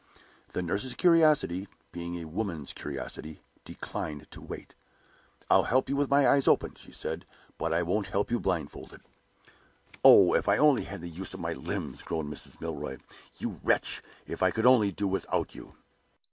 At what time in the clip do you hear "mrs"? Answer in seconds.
12.33-12.59